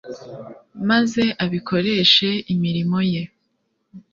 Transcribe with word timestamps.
maze 0.89 1.23
abikoreshe 1.43 2.29
imirimo 2.53 2.99
ye 3.11 3.23